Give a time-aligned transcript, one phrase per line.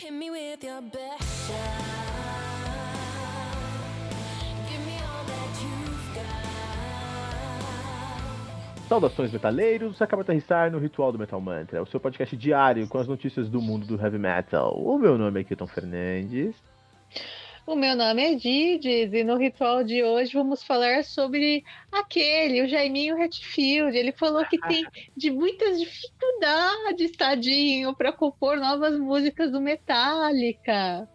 [0.00, 1.56] Hit me with your best shot.
[4.68, 6.24] Give me all that you've got.
[8.88, 12.98] Saudações metaleiros, acaba de aterrissar no Ritual do Metal Mantra, o seu podcast diário com
[12.98, 14.74] as notícias do mundo do heavy metal.
[14.76, 16.56] O meu nome é Kilton Fernandes.
[17.66, 22.68] O meu nome é Didis e no ritual de hoje vamos falar sobre aquele, o
[22.68, 23.96] Jaiminho Hatfield.
[23.96, 24.84] Ele falou que tem
[25.16, 31.08] de muitas dificuldades, tadinho, para compor novas músicas do Metallica.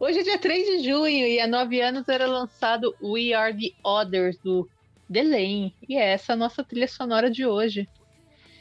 [0.00, 3.72] Hoje é dia 3 de junho e há nove anos era lançado We Are the
[3.88, 4.68] Others do
[5.08, 5.72] Delane.
[5.88, 7.88] E é essa a nossa trilha sonora de hoje.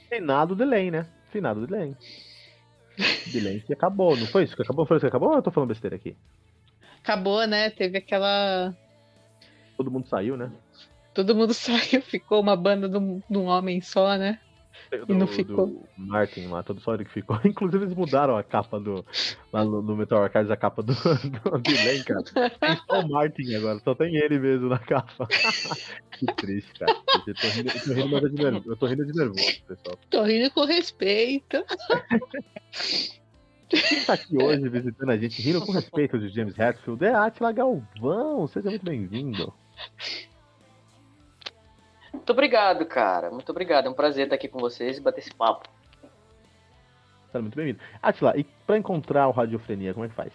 [0.07, 1.07] Finado Delay, né?
[1.31, 1.97] Finado Delay.
[3.33, 4.85] Delay que acabou, não foi isso que acabou?
[4.85, 6.15] Foi isso que acabou ou eu tô falando besteira aqui?
[7.05, 7.69] Acabou, né?
[7.69, 8.75] Teve aquela.
[9.77, 10.51] Todo mundo saiu, né?
[11.13, 14.39] Todo mundo saiu, ficou uma banda de um, de um homem só, né?
[15.07, 15.87] Do, não ficou.
[15.95, 17.39] Martin lá, todo só que ficou.
[17.45, 19.05] Inclusive eles mudaram a capa do.
[19.53, 22.23] Lá no, no Metal Archives, a capa do, do Delay, cara.
[22.23, 25.27] Tem só o Martin agora, só tem ele mesmo na capa.
[26.11, 26.97] que triste, cara.
[27.27, 28.71] Eu tô rindo, eu tô rindo, mas é de nervoso.
[28.71, 29.99] Eu tô rindo de nervoso, pessoal.
[30.09, 31.63] Tô rindo com respeito.
[33.69, 37.51] Quem tá aqui hoje visitando a gente, rindo com respeito de James Hetfield, é Atila
[37.51, 38.47] Galvão.
[38.47, 39.53] Seja muito bem-vindo.
[42.13, 43.31] Muito obrigado, cara.
[43.31, 43.87] Muito obrigado.
[43.87, 45.67] É um prazer estar aqui com vocês e bater esse papo.
[47.27, 47.79] Seja muito bem-vindo.
[48.01, 50.31] Atila, e pra encontrar o Radiofrenia, como é que faz?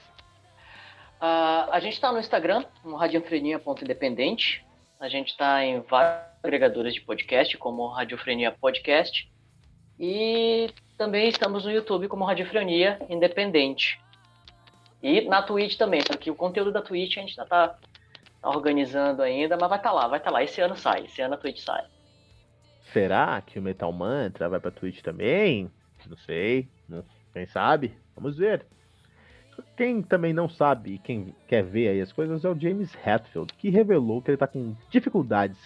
[1.21, 4.65] Ah, a gente está no Instagram, no radiofrenia.independente.
[4.99, 9.31] A gente está em vários agregadores de podcast, como Radiofrenia Podcast.
[9.99, 10.71] E
[11.01, 13.99] também estamos no YouTube como Radiofrenia Independente.
[15.03, 17.69] E na Twitch também, só que o conteúdo da Twitch a gente ainda tá,
[18.43, 20.43] tá organizando ainda, mas vai estar lá, vai estar lá.
[20.45, 21.87] Esse ano sai, esse ano a Twitch sai.
[22.93, 25.73] Será que o Metal Mantra vai pra Twitch também?
[26.07, 26.69] Não sei.
[27.33, 27.97] Quem sabe?
[28.15, 28.67] Vamos ver.
[29.77, 33.53] Quem também não sabe e quem quer ver aí as coisas é o James Hetfield,
[33.55, 35.59] que revelou que ele tá com dificuldades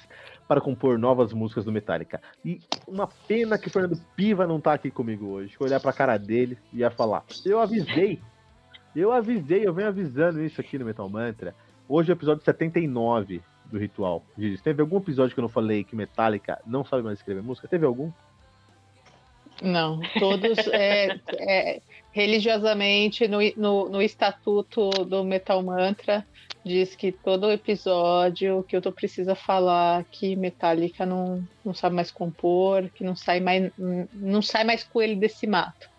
[0.46, 2.20] para compor novas músicas do Metallica.
[2.44, 5.56] E uma pena que o Fernando Piva não tá aqui comigo hoje.
[5.58, 8.20] Olhar pra cara dele e ia falar: Eu avisei.
[8.94, 11.54] Eu avisei, eu venho avisando isso aqui no Metal Mantra.
[11.88, 14.24] Hoje é o episódio 79 do Ritual.
[14.36, 17.66] Diz, teve algum episódio que eu não falei que Metallica não sabe mais escrever música?
[17.66, 18.12] Teve algum?
[19.62, 21.82] Não, todos é, é,
[22.14, 26.24] religiosamente no, no, no estatuto do Metal Mantra
[26.64, 32.12] diz que todo episódio que eu tô precisa falar que Metallica não, não sabe mais
[32.12, 33.70] compor, que não sai mais
[34.12, 35.90] não sai mais coelho desse mato.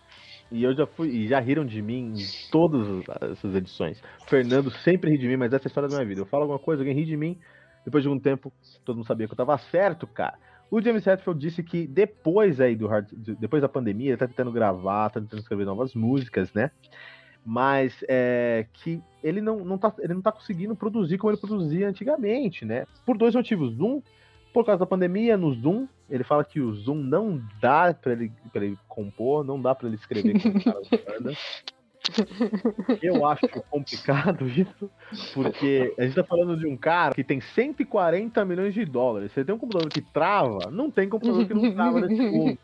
[0.50, 4.02] E eu já fui, e já riram de mim em todas essas edições.
[4.26, 6.22] Fernando sempre ri de mim, mas essa é a história da minha vida.
[6.22, 7.38] Eu falo alguma coisa, alguém ri de mim,
[7.84, 8.54] depois de um tempo,
[8.86, 10.38] todo mundo sabia que eu tava certo, cara.
[10.70, 13.08] O James Hetfield disse que depois aí do hard,
[13.40, 16.72] depois da pandemia, ele tá tentando gravar, tá tentando escrever novas músicas, né?
[17.46, 21.88] Mas é, que ele não, não tá, ele não tá conseguindo produzir como ele produzia
[21.88, 22.86] antigamente, né?
[23.06, 23.80] Por dois motivos.
[23.80, 24.02] Um,
[24.52, 28.32] por causa da pandemia, no Zoom, ele fala que o Zoom não dá pra ele,
[28.52, 31.38] pra ele compor, não dá pra ele escrever com os caras da banda.
[33.02, 34.90] Eu acho complicado isso,
[35.34, 39.32] porque a gente tá falando de um cara que tem 140 milhões de dólares.
[39.32, 40.70] Você tem um computador que trava?
[40.72, 42.58] Não tem computador que não trava nesse mundo.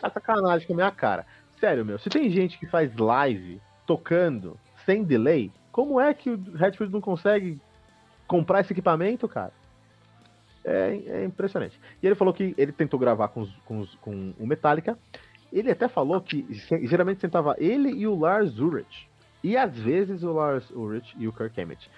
[0.00, 1.26] Tá sacanagem com a minha cara.
[1.58, 4.56] Sério, meu, se tem gente que faz live tocando
[4.86, 7.60] sem delay, como é que o Redfield não consegue
[8.26, 9.52] comprar esse equipamento, cara?
[10.64, 11.78] É, é impressionante.
[12.02, 14.98] E ele falou que ele tentou gravar com, os- com, os- com o Metallica.
[15.52, 16.46] Ele até falou que
[16.82, 19.08] geralmente sentava ele e o Lars Ulrich.
[19.42, 21.90] E às vezes o Lars Ulrich e o Kirk Hammett.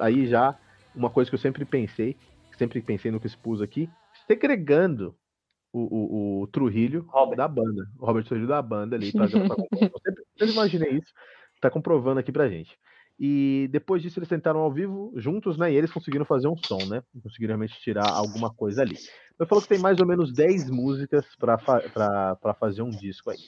[0.00, 0.58] Aí já,
[0.94, 2.16] uma coisa que eu sempre pensei,
[2.58, 3.88] sempre pensei no que expus aqui,
[4.26, 5.14] segregando
[5.72, 7.36] o, o, o Trujillo Robert.
[7.36, 7.88] da banda.
[7.98, 9.12] O Robert Trujillo da banda ali.
[9.12, 11.12] Pra, pra eu sempre, sempre imaginei isso.
[11.60, 12.76] Tá comprovando aqui pra gente.
[13.22, 15.70] E depois disso eles tentaram ao vivo juntos, né?
[15.70, 17.02] E eles conseguiram fazer um som, né?
[17.22, 18.96] Conseguiram realmente tirar alguma coisa ali.
[19.38, 23.38] Ele falou que tem mais ou menos 10 músicas pra, fa fazer um disco aí.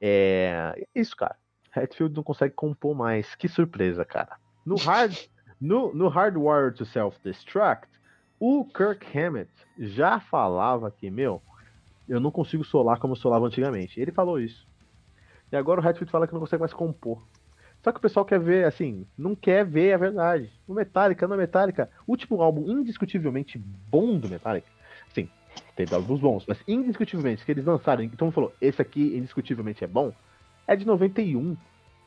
[0.00, 1.36] É é isso, cara.
[1.74, 3.34] Hatfield não consegue compor mais.
[3.34, 4.38] Que surpresa, cara.
[4.64, 5.14] No Hard,
[5.60, 7.88] no, no Hardwire to Self-Destruct,
[8.40, 11.42] o Kirk Hammett já falava que, meu,
[12.08, 14.00] eu não consigo solar como eu solava antigamente.
[14.00, 14.66] Ele falou isso.
[15.52, 17.22] E agora o Hatfield fala que não consegue mais compor.
[17.86, 20.50] Só que o pessoal quer ver, assim, não quer ver a verdade.
[20.66, 24.66] O Metallica, no Metallica, último álbum indiscutivelmente bom do Metallica,
[25.14, 25.28] sim,
[25.76, 30.12] teve álbuns bons, mas indiscutivelmente, que eles lançaram, então falou, esse aqui indiscutivelmente é bom,
[30.66, 31.56] é de 91,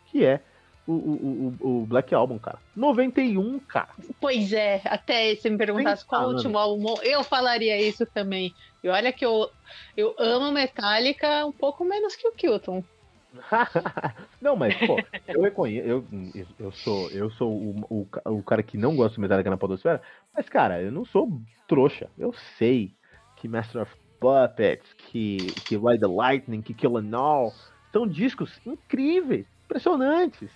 [0.08, 0.42] que é
[0.86, 2.60] o, o, o, o Black Album, cara.
[2.76, 3.92] 91, cara.
[4.20, 8.54] Pois é, até se me perguntasse qual o último álbum, eu falaria isso também.
[8.84, 9.50] E olha que eu,
[9.96, 12.84] eu amo Metallica um pouco menos que o Kilton.
[14.42, 14.98] Não, mas, pô,
[15.28, 16.06] eu reconheço, eu,
[16.58, 20.02] eu sou, eu sou o, o, o cara que não gosta de Metallica na podosfera,
[20.34, 21.30] mas, cara, eu não sou
[21.68, 22.10] trouxa.
[22.18, 22.96] Eu sei
[23.36, 27.54] que Master of Puppets, que, que Ride the Lightning, que Kill Em All,
[27.92, 30.52] são discos incríveis, impressionantes.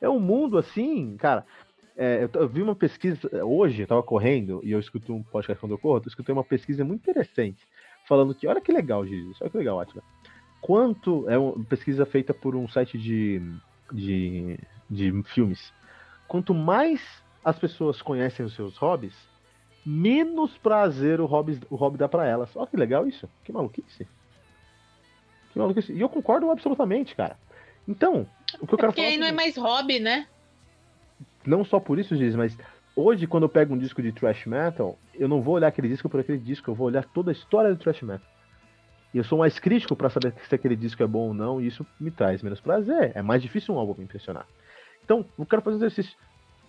[0.00, 1.44] É um mundo assim, cara.
[1.96, 5.60] É, eu, eu vi uma pesquisa hoje, eu tava correndo e eu escutei um podcast
[5.60, 7.66] quando eu corro, eu escutei uma pesquisa muito interessante,
[8.06, 10.04] falando que, olha que legal, Jesus, olha que legal, Atila.
[10.60, 11.28] Quanto.
[11.28, 13.40] É uma pesquisa feita por um site de,
[13.92, 14.58] de,
[14.88, 15.72] de filmes.
[16.26, 17.00] Quanto mais
[17.44, 19.14] as pessoas conhecem os seus hobbies,
[19.84, 22.54] menos prazer o hobby, o hobby dá pra elas.
[22.54, 23.28] Olha que legal isso.
[23.44, 24.06] Que maluquice.
[25.52, 25.92] Que maluquice.
[25.92, 27.38] E eu concordo absolutamente, cara.
[27.86, 28.26] Então,
[28.60, 29.12] o que eu quero Porque falar.
[29.12, 30.26] aí não é mais hobby, né?
[31.46, 32.56] Não só por isso, Giz, mas
[32.94, 36.08] hoje, quando eu pego um disco de thrash metal, eu não vou olhar aquele disco
[36.08, 38.26] por aquele disco, eu vou olhar toda a história do thrash metal.
[39.12, 41.66] E eu sou mais crítico pra saber se aquele disco é bom ou não, e
[41.66, 43.12] isso me traz menos prazer.
[43.14, 44.46] É mais difícil um álbum me impressionar.
[45.04, 46.16] Então, eu quero fazer um exercício.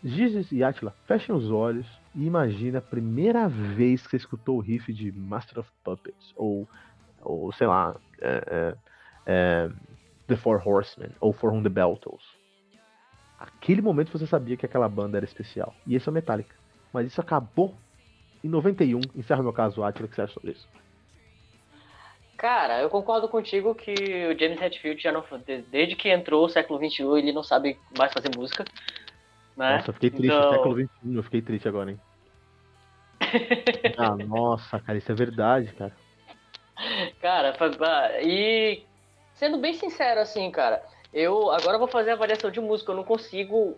[0.01, 4.62] Gizes e Atila, fechem os olhos e imagina a primeira vez que você escutou o
[4.62, 6.65] riff de Master of Puppets, ou,
[7.21, 8.75] ou sei lá, é, é,
[9.25, 9.69] é,
[10.27, 12.24] The Four Horsemen, ou For the Beltles.
[13.38, 15.74] Aquele momento você sabia que aquela banda era especial.
[15.85, 16.56] E esse é o Metallica.
[16.94, 17.75] Mas isso acabou
[18.44, 19.00] em 91.
[19.15, 20.68] Encerra meu caso, Atila, o que você acha sobre isso?
[22.39, 25.21] Cara, eu concordo contigo que o James Hetfield já não.
[25.69, 28.63] Desde que entrou o século XXI, ele não sabe mais fazer música.
[29.57, 29.75] Né?
[29.75, 30.33] Nossa, eu fiquei triste.
[30.33, 32.00] Então- Século XXI, eu fiquei triste agora, hein?
[33.97, 35.91] ah, nossa, cara, isso é verdade, cara.
[37.21, 38.83] Cara, fa- e
[39.33, 40.81] sendo bem sincero, assim, cara,
[41.13, 43.77] eu agora vou fazer avaliação de música, eu não consigo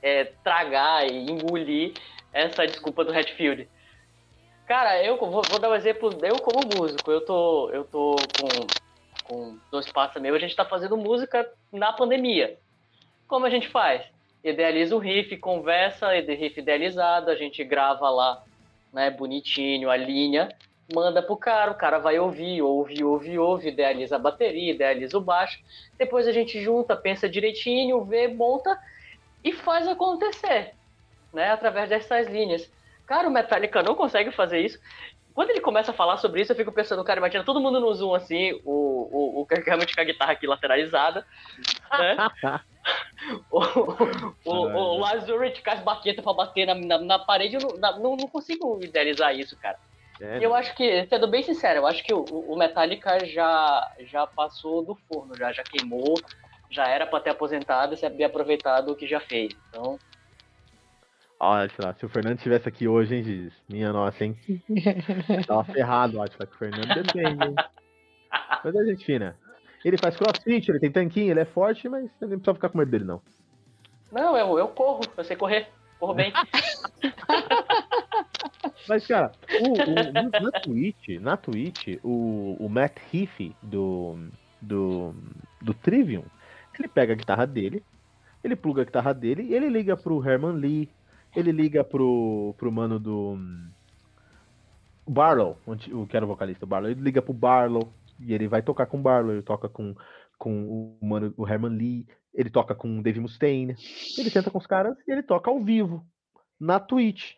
[0.00, 1.94] é, tragar e engolir
[2.32, 3.68] essa desculpa do Hatfield.
[4.68, 8.66] Cara, eu vou, vou dar um exemplo, eu como músico, eu tô, eu tô com,
[9.24, 12.58] com dois passos meio, a gente tá fazendo música na pandemia.
[13.26, 14.04] Como a gente faz?
[14.44, 18.44] Idealiza o riff, conversa, riff idealizado, a gente grava lá,
[18.92, 20.54] né, bonitinho, a linha,
[20.94, 25.22] manda pro cara, o cara vai ouvir, ouve, ouve, ouve, idealiza a bateria, idealiza o
[25.22, 25.58] baixo,
[25.96, 28.78] depois a gente junta, pensa direitinho, vê, monta
[29.42, 30.74] e faz acontecer,
[31.32, 32.70] né, através dessas linhas.
[33.08, 34.78] Cara, o Metallica não consegue fazer isso.
[35.32, 37.94] Quando ele começa a falar sobre isso, eu fico pensando, cara, imagina todo mundo no
[37.94, 41.24] Zoom assim, o, o, o Kirk Hammett com a guitarra aqui lateralizada,
[41.96, 42.16] né?
[43.50, 43.60] o,
[44.44, 47.98] o, o Lars Ulrich com as baquetas pra bater na, na, na parede, eu não,
[47.98, 49.78] não, não consigo idealizar isso, cara.
[50.20, 54.26] É, eu acho que, sendo bem sincero, eu acho que o, o Metallica já, já
[54.26, 56.14] passou do forno, já, já queimou,
[56.68, 59.54] já era pra ter aposentado e se aproveitado o que já fez.
[59.68, 59.98] Então,
[61.40, 63.52] Olha, sei lá, se o Fernando estivesse aqui hoje, hein, Giz?
[63.68, 64.36] Minha nossa, hein?
[65.46, 67.54] Tava ferrado, acho que o Fernando depende, hein?
[68.64, 69.36] Mas é gente fina.
[69.84, 72.78] Ele faz crossfit, ele tem tanquinho, ele é forte, mas você nem precisa ficar com
[72.78, 73.22] medo dele, não.
[74.10, 75.68] não, eu, eu corro, eu sei correr,
[76.00, 76.32] corro bem.
[78.88, 84.16] Mas, cara, o, o- na- na Twitch, na Twitch, o, o Matt Heafy do,
[84.62, 85.14] do,
[85.60, 86.24] do Trivium,
[86.78, 87.84] ele pega a guitarra dele,
[88.42, 90.88] ele pluga a guitarra dele e ele liga pro Herman Lee,
[91.34, 93.38] ele liga pro, pro mano do
[95.06, 98.62] Barlow, o que era o vocalista, o Barlow, ele liga pro Barlow e ele vai
[98.62, 99.94] tocar com o Barlow, ele toca com,
[100.36, 103.74] com o mano, o Herman Lee, ele toca com o Dave Mustaine,
[104.18, 106.04] ele senta com os caras e ele toca ao vivo,
[106.60, 107.34] na Twitch.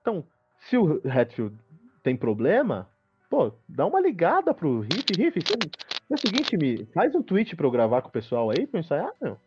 [0.00, 0.24] Então,
[0.60, 1.56] se o Hatfield
[2.02, 2.88] tem problema,
[3.28, 5.04] pô, dá uma ligada pro Riff.
[5.16, 5.54] Riff, você,
[6.10, 8.78] é o seguinte, me faz um tweet pra eu gravar com o pessoal aí pra
[8.78, 9.38] eu ensaiar, meu.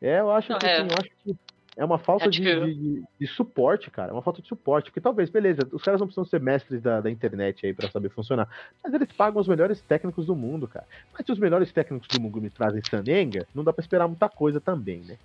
[0.00, 0.80] É, eu acho Não, que, é.
[0.80, 1.36] assim, eu acho que
[1.76, 4.10] é uma falta de, Hatfield- de, de- de suporte, cara.
[4.10, 4.86] É uma falta de suporte.
[4.86, 8.08] Porque talvez, beleza, os caras não precisam ser mestres da, da internet aí pra saber
[8.08, 8.48] funcionar.
[8.82, 10.86] Mas eles pagam os melhores técnicos do mundo, cara.
[11.12, 14.28] Mas se os melhores técnicos do mundo me trazem Sanenga, não dá pra esperar muita
[14.28, 15.18] coisa também, né?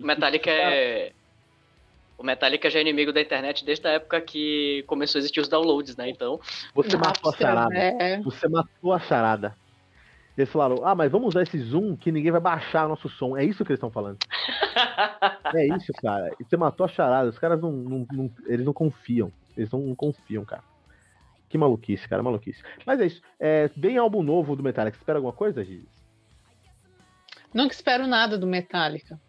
[0.00, 1.12] O Metallica é.
[2.16, 5.48] O Metallica já é inimigo da internet desde a época que começou a existir os
[5.48, 6.08] downloads, né?
[6.08, 6.40] Então.
[6.74, 7.74] Você matou a charada.
[7.74, 8.18] É.
[8.20, 9.56] Você matou a charada.
[10.38, 13.36] Eles falaram, ah, mas vamos usar esse zoom que ninguém vai baixar nosso som.
[13.36, 14.16] É isso que eles estão falando.
[15.54, 16.30] É isso, cara.
[16.40, 17.28] E você matou a charada.
[17.28, 19.32] Os caras não, não- não- Eles não confiam.
[19.56, 20.62] Eles não, não confiam, cara.
[21.48, 22.62] Que maluquice, cara, maluquice.
[22.86, 23.20] Mas é isso.
[23.38, 24.96] É, bem álbum novo do Metallica.
[24.96, 25.84] Você espera alguma coisa, Giz?
[27.52, 29.20] Nunca espero nada do Metallica.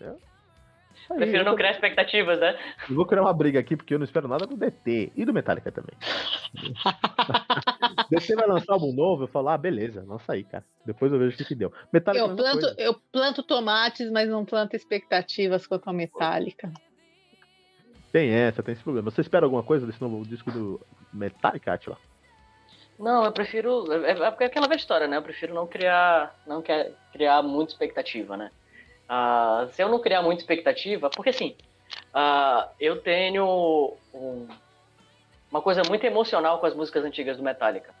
[0.00, 0.08] Aí,
[1.16, 2.58] Prefiro não criar expectativas, né?
[2.88, 5.32] eu vou criar uma briga aqui porque eu não espero nada do DT e do
[5.32, 5.94] Metallica também.
[8.10, 10.64] DT vai lançar álbum novo, eu falo, ah, beleza, lança aí, cara.
[10.84, 11.72] Depois eu vejo o que, que deu.
[11.92, 12.80] Metallica é Eu mesma planto, coisa.
[12.80, 16.72] eu planto tomates, mas não planto expectativas quanto a Metallica.
[18.12, 19.10] Tem essa, tem esse problema.
[19.10, 20.80] Você espera alguma coisa desse novo disco do
[21.12, 21.96] Metallica, Atila?
[22.98, 23.90] Não, eu prefiro.
[24.04, 25.16] É, é porque é aquela velha história, né?
[25.16, 26.38] Eu prefiro não criar.
[26.46, 28.50] Não quer criar muita expectativa, né?
[29.14, 31.10] Ah, se eu não criar muita expectativa.
[31.10, 31.54] Porque assim,
[32.14, 34.48] ah, eu tenho um-
[35.50, 37.94] uma coisa muito emocional com as músicas antigas do Metallica.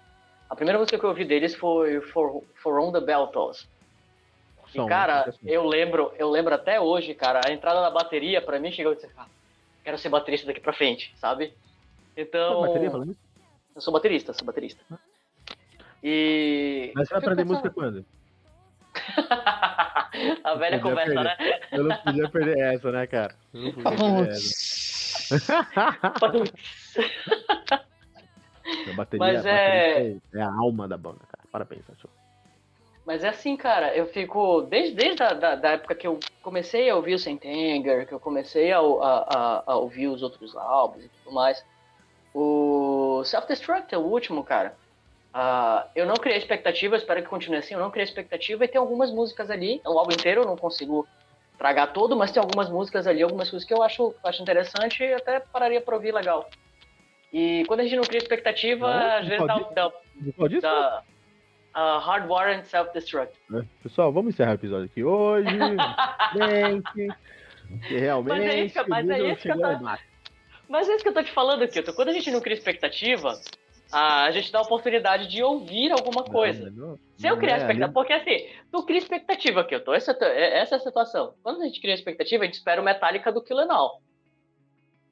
[0.48, 3.68] A primeira música que eu ouvi deles foi For, For On the Bell Tolls.
[4.74, 8.72] E, cara, eu lembro, eu lembro até hoje, cara, a entrada da bateria, pra mim,
[8.72, 9.26] chegou e disse, ah,
[9.84, 11.52] quero ser baterista daqui pra frente, sabe?
[12.16, 12.62] Então.
[12.62, 13.20] Bateria falando isso?
[13.74, 14.82] Eu sou baterista, sou baterista.
[16.02, 16.90] E.
[16.94, 18.02] Mas você vai aprender música quando?
[20.44, 21.24] a velha conversa, perder.
[21.24, 21.36] né?
[21.72, 23.34] Eu não podia perder essa, né, cara?
[23.54, 25.32] Eu não podia perder essa.
[28.88, 30.38] A bateria, Mas é- bateria é...
[30.38, 31.44] é a alma da banda, cara.
[31.50, 32.10] Parabéns, achou.
[33.04, 34.62] Mas é assim, cara, eu fico.
[34.62, 38.20] Desde, desde a da, da época que eu comecei a ouvir o Sentenger, que eu
[38.20, 41.64] comecei a, a, a- a ouvir os outros álbuns e tudo mais.
[42.32, 44.76] O Self-Destruct é o último, cara.
[45.34, 47.74] Ah, eu não criei expectativa, espero que continue assim.
[47.74, 49.80] Eu não criei expectativa e tem algumas músicas ali.
[49.86, 51.06] O álbum inteiro eu não consigo
[51.56, 55.14] tragar todo, mas tem algumas músicas ali, algumas coisas que eu acho, acho interessante e
[55.14, 56.48] até pararia pra ouvir legal.
[57.32, 59.92] E quando a gente não cria expectativa, Não, às vezes dá, pode- dá,
[60.36, 61.02] pode dá
[61.72, 63.32] ah, Hardware and Self-Destruct.
[63.48, 63.64] né?
[63.82, 65.46] Pessoal, vamos encerrar o episódio aqui hoje.
[66.36, 67.16] Gente,
[67.88, 68.38] que realmente.
[68.38, 69.98] Mas é isso mas é isso que eu chegou tô-.
[70.68, 71.92] Mas é isso que eu tô te falando, Kilton.
[71.92, 73.38] Quando a gente não cria expectativa,
[73.92, 76.70] a gente dá a oportunidade de ouvir alguma coisa.
[76.70, 79.94] Não, não, Se eu criar é, expectativa, porque assim, tu cria expectativa, Kilton.
[79.94, 81.34] Essa, é- essa é a situação.
[81.42, 84.00] Quando a gente cria expectativa, a gente espera o Metallica do Kill All.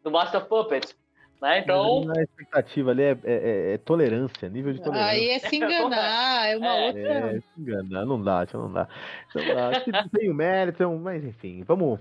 [0.03, 0.97] Do Master of Puppets.
[1.41, 1.61] Né?
[1.61, 5.11] Então, Não é expectativa ali, é, é- é- é tolerância, nível de tolerância.
[5.13, 6.87] Aí é se enganar, é uma É.
[6.87, 7.03] outra.
[7.37, 8.89] É, se enganar, não dá, não dá.
[9.35, 9.81] Não dá.
[9.81, 11.99] Que tem o mérito, mas enfim, vamos.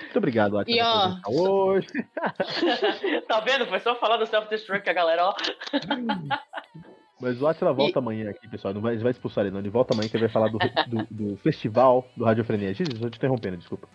[0.00, 1.86] Muito obrigado, Atila, E, ó, hoje.
[3.28, 3.66] tá vendo?
[3.66, 5.34] Foi só falar do Self-Destruct que a galera, ó.
[7.20, 8.72] Mas o Atila volta amanhã aqui, pessoal.
[8.72, 9.60] Não vai, vai expulsar ele, não.
[9.60, 12.72] Ele volta amanhã que ele vai falar do, do, do festival do Radiofrenia.
[12.72, 13.86] Jesus, estou te interrompendo, desculpa.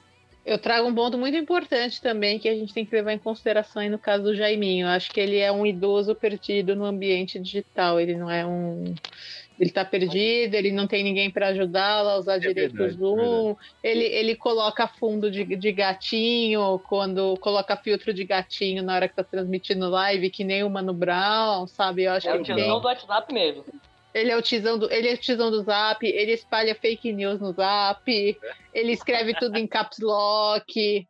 [0.46, 3.82] Eu trago um ponto muito importante também que a gente tem que levar em consideração
[3.82, 4.86] aí no caso do Jaiminho.
[4.86, 8.00] Eu acho que ele é um idoso perdido no ambiente digital.
[8.00, 8.94] Ele não é um.
[9.60, 13.56] Ele tá perdido, ele não tem ninguém para ajudá-lo a usar direito verdade, o Zoom.
[13.82, 19.16] Ele, ele coloca fundo de, de gatinho quando coloca filtro de gatinho na hora que
[19.16, 22.04] tá transmitindo live, que nem o Mano Brown, sabe?
[22.04, 22.68] Eu acho É que o ele tem.
[22.82, 23.64] do WhatsApp mesmo.
[24.14, 27.42] Ele é o tizão do, ele é o tizão do Zap, ele espalha fake news
[27.42, 28.10] no Zap,
[28.74, 31.06] ele escreve tudo em caps lock.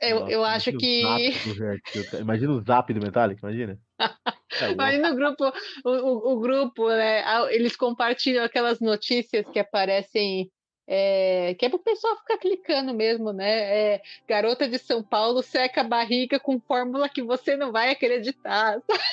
[0.00, 1.32] Eu, Nossa, eu acho que.
[1.32, 2.20] zap.
[2.20, 3.78] Imagina o zap do Metallica, imagina.
[3.98, 4.06] É.
[4.78, 5.44] Aí no grupo,
[5.84, 7.22] o, o- o grupo, né?
[7.54, 10.50] Eles compartilham aquelas notícias que aparecem.
[10.90, 13.94] é, que é pro pessoal ficar clicando mesmo, né?
[13.96, 18.80] É, garota de São Paulo seca a barriga com fórmula que você não vai acreditar.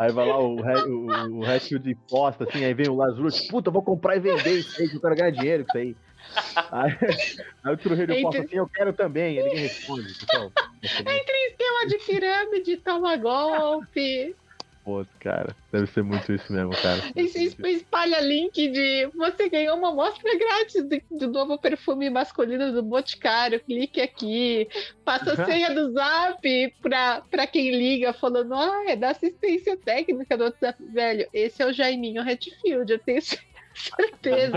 [0.00, 3.72] Aí vai lá o, o, o Hatfield posta, assim, aí vem o Lazarus, puta, eu
[3.72, 5.96] vou comprar e vender isso aí, que eu quero ganhar dinheiro com isso aí.
[6.72, 6.96] Aí,
[7.62, 10.50] aí o Trujillo Entre- posta assim, eu quero também, aí ninguém responde, pessoal.
[10.82, 14.34] Esquema de pirâmide, toma golpe.
[14.82, 17.00] Pô, cara, deve ser muito isso mesmo, cara.
[17.14, 23.60] Es- Espalha link de você ganhou uma amostra grátis do, novo perfume masculino do Boticário.
[23.62, 24.66] Clique aqui.
[25.04, 30.36] Passa a senha do zap pra, pra quem liga, falando: ah, é da assistência técnica
[30.36, 30.82] do WhatsApp.
[30.92, 33.20] Velho, esse é o Jaiminho Redfield, eu tenho
[33.74, 34.56] certeza.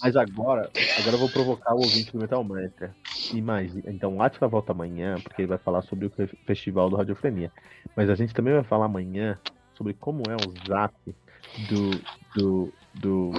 [0.00, 2.94] Mas agora, agora eu vou provocar o ouvinte do Metal Mantra.
[3.32, 6.96] Imagina, então o Atila volta amanhã, porque ele vai falar sobre o fe- festival do
[6.96, 7.50] Radiofrenia.
[7.96, 9.38] Mas a gente também vai falar amanhã
[9.76, 10.94] sobre como é o zap
[11.68, 11.90] do,
[12.34, 13.30] do, do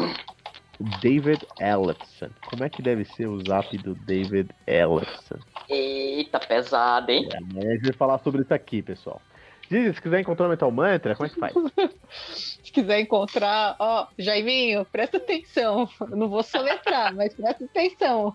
[1.01, 2.29] David Ellison.
[2.49, 5.39] Como é que deve ser o zap do David Ellison?
[5.69, 7.27] Eita, pesado, hein?
[7.31, 9.21] É, a gente vai falar sobre isso aqui, pessoal.
[9.69, 11.53] Diz, se quiser encontrar o Metal Mantra, como é que faz?
[12.63, 15.89] Se quiser encontrar, ó, Jaiminho, presta atenção.
[15.99, 18.33] Eu não vou soletrar, mas presta atenção.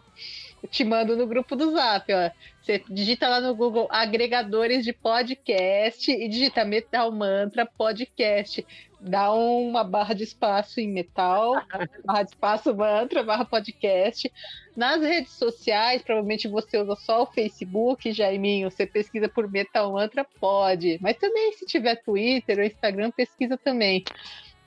[0.71, 2.31] Te mando no grupo do Zap, ó.
[2.63, 8.65] Você digita lá no Google agregadores de podcast e digita Metal Mantra Podcast.
[9.01, 11.55] Dá uma barra de espaço em metal,
[12.07, 14.33] barra de espaço mantra, barra podcast.
[14.77, 18.71] Nas redes sociais, provavelmente você usa só o Facebook, Jaiminho.
[18.71, 20.99] Você pesquisa por Metal Mantra, pode.
[21.03, 24.05] Mas também, se tiver Twitter ou Instagram, pesquisa também.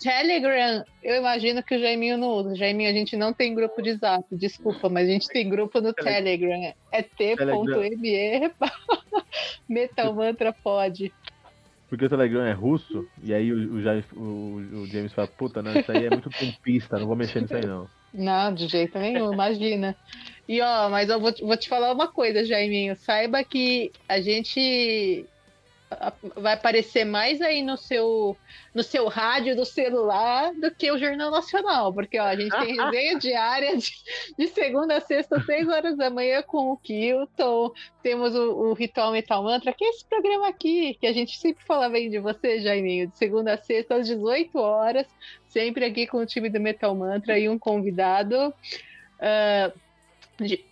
[0.10, 2.56] Telegram, eu imagino que o Jaiminho não usa.
[2.56, 5.92] Jaiminho, a gente não tem grupo de zap, desculpa, mas a gente tem grupo no
[5.94, 6.74] Telegram.
[6.92, 8.52] É t.me
[9.68, 11.12] Metal Mantra pode.
[11.90, 15.62] Porque o Telegram é russo, e aí o, o, Jair- o- o James fala, puta,
[15.62, 17.88] não, isso aí é muito trumpista, não vou mexer nisso aí não.
[18.14, 19.96] Não, de jeito nenhum, imagina.
[20.48, 22.96] E ó, mas eu vou, vou te falar uma coisa, Jaiminho.
[22.96, 25.26] Saiba que a gente
[26.36, 28.36] vai aparecer mais aí no seu,
[28.74, 32.76] no seu rádio do celular do que o Jornal Nacional, porque ó, a gente tem
[32.82, 33.92] resenha diária de,
[34.38, 39.12] de, segunda a sexta, seis horas da manhã com o Kilton, temos o, o, Ritual
[39.12, 42.60] Metal Mantra, que é esse programa aqui, que a gente sempre fala bem de você,
[42.60, 45.08] Jaiminho, de segunda a sexta às 18 horas,
[45.48, 48.54] sempre aqui com o time do Metal Mantra e um convidado.
[49.20, 49.85] Uh,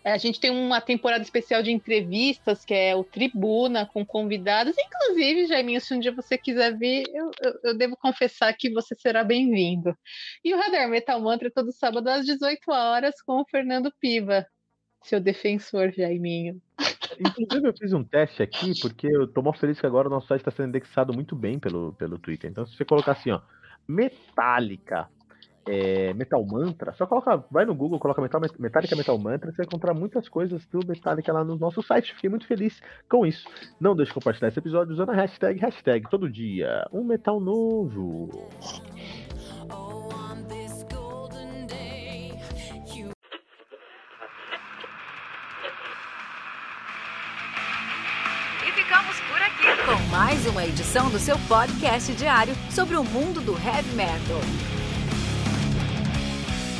[0.03, 4.75] a gente tem uma temporada especial de entrevistas, que é o Tribuna, com convidados.
[4.77, 8.95] Inclusive, Jaiminho, se um dia você quiser vir, eu, eu, eu devo confessar que você
[8.95, 9.97] será bem-vindo.
[10.43, 14.45] E o Radar Metal Mantra todo sábado às 18 horas com o Fernando Piva,
[15.01, 16.61] seu defensor, Jaiminho.
[17.19, 20.27] Inclusive, eu fiz um teste aqui, porque eu tô muito feliz que agora o nosso
[20.27, 22.49] site está sendo indexado muito bem pelo, pelo Twitter.
[22.49, 23.41] Então, se você colocar assim, ó,
[23.87, 25.09] Metallica
[25.67, 29.65] é, Metal Mantra, só coloca, vai no Google, coloca Metal, Metallica Metal Mantra, você vai
[29.65, 32.13] encontrar muitas coisas do Metallica lá no nosso site.
[32.15, 33.47] Fiquei muito feliz com isso.
[33.79, 38.29] Não deixe de compartilhar esse episódio usando a hashtag, hashtag todo dia, um metal novo.
[48.93, 53.53] Ficamos por aqui com mais uma edição do seu podcast diário sobre o mundo do
[53.53, 54.72] heavy metal.